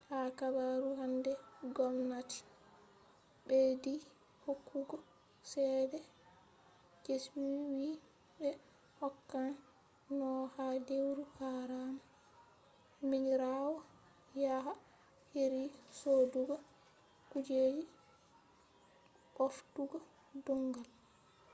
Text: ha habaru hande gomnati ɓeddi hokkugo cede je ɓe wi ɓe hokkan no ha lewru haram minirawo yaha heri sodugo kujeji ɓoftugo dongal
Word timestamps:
ha 0.09 0.19
habaru 0.37 0.89
hande 0.99 1.31
gomnati 1.75 2.39
ɓeddi 3.47 3.93
hokkugo 4.43 4.97
cede 5.49 5.99
je 7.03 7.13
ɓe 7.33 7.43
wi 7.75 7.87
ɓe 8.37 8.49
hokkan 8.99 9.49
no 10.17 10.29
ha 10.53 10.65
lewru 10.87 11.23
haram 11.37 11.93
minirawo 13.09 13.73
yaha 14.43 14.73
heri 15.33 15.63
sodugo 15.99 16.55
kujeji 17.31 17.83
ɓoftugo 19.35 19.97
dongal 20.45 20.87